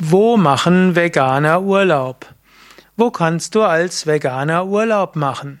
Wo 0.00 0.36
machen 0.36 0.96
Veganer 0.96 1.62
Urlaub? 1.62 2.26
Wo 2.96 3.12
kannst 3.12 3.54
du 3.54 3.62
als 3.62 4.08
Veganer 4.08 4.66
Urlaub 4.66 5.14
machen? 5.14 5.60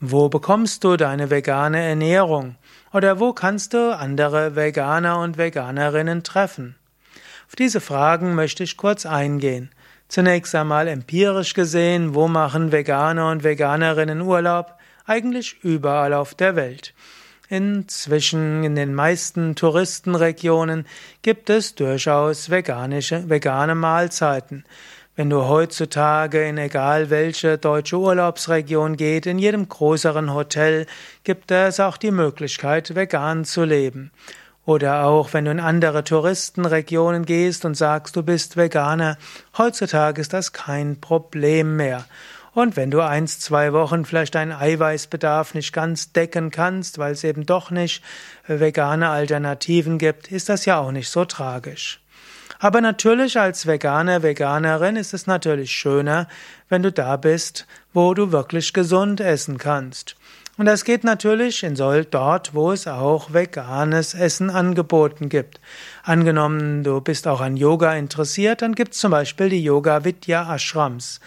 Wo 0.00 0.30
bekommst 0.30 0.84
du 0.84 0.96
deine 0.96 1.28
vegane 1.28 1.78
Ernährung? 1.82 2.56
Oder 2.94 3.20
wo 3.20 3.34
kannst 3.34 3.74
du 3.74 3.94
andere 3.94 4.56
Veganer 4.56 5.18
und 5.20 5.36
Veganerinnen 5.36 6.24
treffen? 6.24 6.76
Auf 7.46 7.56
diese 7.56 7.82
Fragen 7.82 8.34
möchte 8.34 8.64
ich 8.64 8.78
kurz 8.78 9.04
eingehen. 9.04 9.70
Zunächst 10.08 10.54
einmal 10.54 10.88
empirisch 10.88 11.52
gesehen, 11.52 12.14
wo 12.14 12.26
machen 12.26 12.72
Veganer 12.72 13.30
und 13.30 13.44
Veganerinnen 13.44 14.22
Urlaub? 14.22 14.78
Eigentlich 15.04 15.62
überall 15.62 16.14
auf 16.14 16.34
der 16.34 16.56
Welt. 16.56 16.94
Inzwischen 17.50 18.62
in 18.62 18.74
den 18.74 18.94
meisten 18.94 19.54
Touristenregionen 19.54 20.84
gibt 21.22 21.48
es 21.48 21.74
durchaus 21.74 22.50
veganische, 22.50 23.30
vegane 23.30 23.74
Mahlzeiten. 23.74 24.64
Wenn 25.16 25.30
du 25.30 25.48
heutzutage 25.48 26.46
in 26.46 26.58
egal 26.58 27.08
welche 27.08 27.56
deutsche 27.56 27.98
Urlaubsregion 27.98 28.98
geht, 28.98 29.24
in 29.24 29.38
jedem 29.38 29.66
größeren 29.66 30.34
Hotel 30.34 30.86
gibt 31.24 31.50
es 31.50 31.80
auch 31.80 31.96
die 31.96 32.10
Möglichkeit, 32.10 32.94
vegan 32.94 33.46
zu 33.46 33.64
leben. 33.64 34.10
Oder 34.66 35.06
auch 35.06 35.32
wenn 35.32 35.46
du 35.46 35.50
in 35.50 35.60
andere 35.60 36.04
Touristenregionen 36.04 37.24
gehst 37.24 37.64
und 37.64 37.74
sagst, 37.74 38.14
du 38.14 38.22
bist 38.22 38.58
Veganer, 38.58 39.16
heutzutage 39.56 40.20
ist 40.20 40.34
das 40.34 40.52
kein 40.52 41.00
Problem 41.00 41.76
mehr. 41.76 42.04
Und 42.58 42.76
wenn 42.76 42.90
du 42.90 43.02
eins, 43.02 43.38
zwei 43.38 43.72
Wochen 43.72 44.04
vielleicht 44.04 44.34
deinen 44.34 44.50
Eiweißbedarf 44.50 45.54
nicht 45.54 45.72
ganz 45.72 46.10
decken 46.10 46.50
kannst, 46.50 46.98
weil 46.98 47.12
es 47.12 47.22
eben 47.22 47.46
doch 47.46 47.70
nicht 47.70 48.02
äh, 48.48 48.58
vegane 48.58 49.10
Alternativen 49.10 49.96
gibt, 49.96 50.32
ist 50.32 50.48
das 50.48 50.64
ja 50.64 50.80
auch 50.80 50.90
nicht 50.90 51.08
so 51.08 51.24
tragisch. 51.24 52.00
Aber 52.58 52.80
natürlich 52.80 53.38
als 53.38 53.68
Veganer, 53.68 54.24
Veganerin 54.24 54.96
ist 54.96 55.14
es 55.14 55.28
natürlich 55.28 55.70
schöner, 55.70 56.26
wenn 56.68 56.82
du 56.82 56.90
da 56.90 57.16
bist, 57.16 57.64
wo 57.92 58.12
du 58.12 58.32
wirklich 58.32 58.72
gesund 58.72 59.20
essen 59.20 59.58
kannst. 59.58 60.16
Und 60.58 60.66
das 60.66 60.84
geht 60.84 61.04
natürlich 61.04 61.62
in 61.62 61.76
Soll 61.76 62.04
dort, 62.04 62.52
wo 62.52 62.72
es 62.72 62.88
auch 62.88 63.32
veganes 63.32 64.12
Essen 64.14 64.50
angeboten 64.50 65.28
gibt. 65.28 65.60
Angenommen, 66.02 66.82
du 66.82 67.00
bist 67.00 67.28
auch 67.28 67.40
an 67.40 67.56
Yoga 67.56 67.94
interessiert, 67.94 68.60
dann 68.60 68.74
gibt 68.74 68.92
es 68.92 68.98
zum 68.98 69.12
Beispiel 69.12 69.50
die 69.50 69.62
Yoga 69.62 70.04
Vidya 70.04 70.52
Ashrams. 70.52 71.20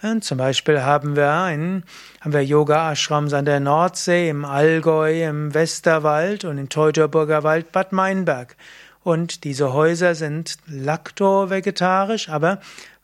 Und 0.00 0.24
zum 0.24 0.38
Beispiel 0.38 0.80
haben 0.80 1.16
wir 1.16 1.30
ein, 1.30 1.84
haben 2.22 2.32
wir 2.32 2.42
Yoga 2.42 2.90
Ashrams 2.90 3.34
an 3.34 3.44
der 3.44 3.60
Nordsee, 3.60 4.30
im 4.30 4.46
Allgäu, 4.46 5.22
im 5.22 5.52
Westerwald 5.52 6.46
und 6.46 6.56
im 6.56 6.70
Teutoburger 6.70 7.42
Wald 7.42 7.72
Bad 7.72 7.92
Meinberg. 7.92 8.56
Und 9.04 9.44
diese 9.44 9.74
Häuser 9.74 10.14
sind 10.14 10.56
lakto-vegetarisch, 10.66 12.30
aber 12.30 12.60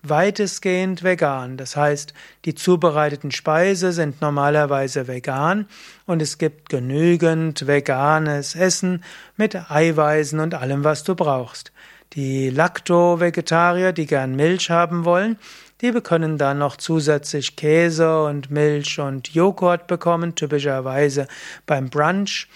weitestgehend 0.08 1.02
vegan. 1.02 1.56
Das 1.56 1.76
heißt, 1.76 2.14
die 2.44 2.54
zubereiteten 2.54 3.30
Speise 3.30 3.92
sind 3.92 4.20
normalerweise 4.20 5.08
vegan 5.08 5.66
und 6.06 6.22
es 6.22 6.38
gibt 6.38 6.68
genügend 6.68 7.66
veganes 7.66 8.54
Essen 8.54 9.02
mit 9.36 9.70
Eiweißen 9.70 10.40
und 10.40 10.54
allem, 10.54 10.84
was 10.84 11.04
du 11.04 11.14
brauchst. 11.14 11.72
Die 12.12 12.50
Lacto-Vegetarier, 12.50 13.92
die 13.92 14.06
gern 14.06 14.36
Milch 14.36 14.70
haben 14.70 15.04
wollen, 15.04 15.36
die 15.80 15.90
können 16.00 16.38
dann 16.38 16.58
noch 16.58 16.76
zusätzlich 16.76 17.56
Käse 17.56 18.24
und 18.24 18.50
Milch 18.50 19.00
und 19.00 19.34
Joghurt 19.34 19.86
bekommen, 19.86 20.34
typischerweise 20.34 21.26
beim 21.66 21.90
Brunch, 21.90 22.48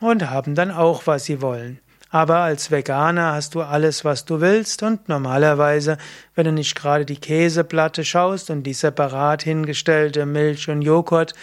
und 0.00 0.28
haben 0.28 0.54
dann 0.54 0.70
auch, 0.70 1.06
was 1.06 1.24
sie 1.24 1.40
wollen. 1.40 1.78
Aber 2.14 2.36
als 2.36 2.70
Veganer 2.70 3.32
hast 3.32 3.56
du 3.56 3.62
alles, 3.62 4.04
was 4.04 4.24
du 4.24 4.40
willst 4.40 4.84
und 4.84 5.08
normalerweise, 5.08 5.98
wenn 6.36 6.44
du 6.44 6.52
nicht 6.52 6.76
gerade 6.76 7.04
die 7.04 7.16
Käseplatte 7.16 8.04
schaust 8.04 8.50
und 8.50 8.62
die 8.62 8.72
separat 8.72 9.42
hingestellte 9.42 10.24
Milch 10.24 10.70
und 10.70 10.82
Joghurt, 10.82 11.34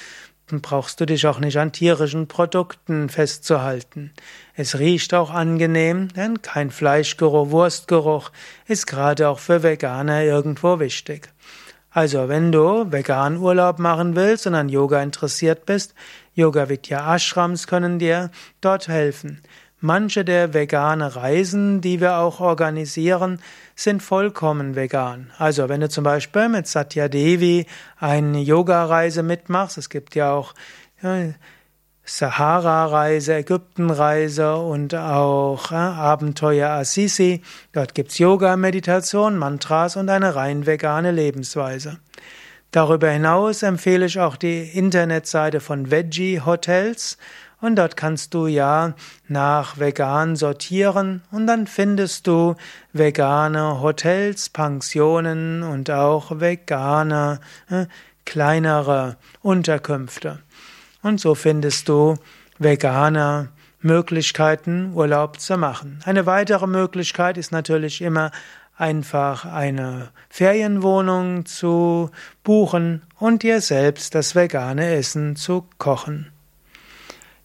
dann 0.48 0.62
brauchst 0.62 1.02
du 1.02 1.06
dich 1.06 1.28
auch 1.28 1.40
nicht 1.40 1.58
an 1.58 1.74
tierischen 1.74 2.30
Produkten 2.30 3.10
festzuhalten. 3.10 4.14
Es 4.56 4.80
riecht 4.80 5.14
auch 5.14 5.30
angenehm, 5.30 6.08
denn 6.14 6.42
kein 6.42 6.72
Fleischgeruch, 6.72 7.52
Wurstgeruch 7.52 8.32
ist 8.66 8.88
gerade 8.88 9.28
auch 9.28 9.40
für 9.40 9.64
Veganer 9.64 10.24
irgendwo 10.24 10.80
wichtig. 10.80 11.28
Also, 11.90 12.30
wenn 12.30 12.54
du 12.54 12.90
vegan 12.90 13.36
Urlaub 13.36 13.78
machen 13.78 14.16
willst 14.16 14.48
und 14.48 14.56
an 14.56 14.70
Yoga 14.70 15.04
interessiert 15.04 15.66
bist, 15.66 15.94
Yoga 16.34 16.70
Vidya 16.70 17.14
Ashrams 17.14 17.68
können 17.68 18.00
dir 18.00 18.32
dort 18.62 18.88
helfen. 18.88 19.42
Manche 19.84 20.24
der 20.24 20.54
vegane 20.54 21.16
Reisen, 21.16 21.82
die 21.82 22.00
wir 22.00 22.18
auch 22.18 22.40
organisieren, 22.40 23.42
sind 23.76 24.04
vollkommen 24.04 24.76
vegan. 24.76 25.32
Also 25.40 25.70
wenn 25.70 25.82
du 25.82 25.90
zum 25.90 26.04
Beispiel 26.04 26.50
mit 26.50 26.68
Satya 26.68 27.08
Devi 27.08 27.66
eine 28.00 28.42
Yoga-Reise 28.42 29.24
mitmachst, 29.24 29.80
es 29.80 29.90
gibt 29.90 30.14
ja 30.14 30.34
auch 30.34 30.54
ja, 31.02 31.34
Sahara-Reise, 32.04 33.34
Ägypten-Reise 33.34 34.56
und 34.58 34.94
auch 34.94 35.72
äh, 35.72 35.76
Abenteuer 35.76 36.70
Assisi. 36.70 37.42
Dort 37.74 37.96
gibt's 37.96 38.20
Yoga, 38.20 38.58
Meditation, 38.58 39.36
Mantras 39.36 39.96
und 39.96 40.10
eine 40.10 40.36
rein 40.36 40.68
vegane 40.68 41.12
Lebensweise. 41.12 41.98
Darüber 42.70 43.10
hinaus 43.10 43.64
empfehle 43.64 44.06
ich 44.06 44.20
auch 44.20 44.36
die 44.36 44.62
Internetseite 44.62 45.60
von 45.60 45.90
Veggie 45.90 46.40
Hotels 46.40 47.18
und 47.62 47.76
dort 47.78 47.96
kannst 47.96 48.34
du 48.34 48.48
ja 48.48 48.96
nach 49.28 49.80
vegan 49.80 50.36
sortieren 50.36 51.22
und 51.32 51.48
dann 51.48 51.68
findest 51.68 52.28
du 52.28 52.56
vegane 52.92 53.82
Hotels, 53.82 54.50
Pensionen 54.50 55.64
und 55.64 55.90
auch 55.90 56.40
vegane 56.40 57.40
äh, 57.70 57.86
kleinere 58.26 59.18
Unterkünfte. 59.42 60.40
Und 61.02 61.20
so 61.20 61.36
findest 61.36 61.88
du 61.90 62.16
vegane 62.60 63.50
Möglichkeiten, 63.80 64.94
Urlaub 64.94 65.40
zu 65.40 65.58
machen. 65.58 66.00
Eine 66.06 66.26
weitere 66.26 66.68
Möglichkeit 66.68 67.38
ist 67.38 67.52
natürlich 67.52 68.02
immer 68.02 68.32
einfach 68.78 69.46
eine 69.46 70.10
Ferienwohnung 70.30 71.46
zu 71.46 72.10
buchen 72.44 73.04
und 73.20 73.44
dir 73.44 73.62
selbst 73.62 74.16
das 74.16 74.36
vegane 74.36 74.94
Essen 74.96 75.36
zu 75.36 75.66
kochen. 75.78 76.32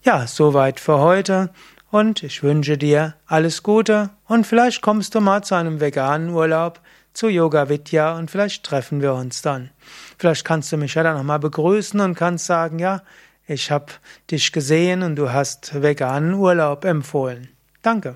Ja, 0.07 0.29
soweit 0.29 0.79
für 0.79 1.01
heute 1.01 1.51
und 1.91 2.23
ich 2.23 2.45
wünsche 2.45 2.79
dir 2.79 3.17
alles 3.27 3.65
Gute 3.65 4.11
und 4.29 4.47
vielleicht 4.47 4.81
kommst 4.81 5.17
du 5.17 5.21
mal 5.21 5.43
zu 5.43 5.57
einem 5.57 5.81
veganen 5.81 6.31
Urlaub 6.31 6.81
zu 7.13 7.27
Yoga 7.27 7.69
Vidya 7.69 8.17
und 8.17 8.31
vielleicht 8.31 8.63
treffen 8.63 9.03
wir 9.03 9.15
uns 9.15 9.43
dann. 9.43 9.71
Vielleicht 10.17 10.45
kannst 10.45 10.71
du 10.71 10.77
mich 10.77 10.95
ja 10.95 11.03
dann 11.03 11.17
nochmal 11.17 11.41
begrüßen 11.41 11.99
und 11.99 12.15
kannst 12.15 12.47
sagen, 12.47 12.79
ja, 12.79 13.03
ich 13.49 13.73
habe 13.73 13.87
dich 14.31 14.53
gesehen 14.53 15.03
und 15.03 15.17
du 15.17 15.33
hast 15.33 15.83
veganen 15.83 16.35
Urlaub 16.35 16.85
empfohlen. 16.85 17.49
Danke. 17.83 18.15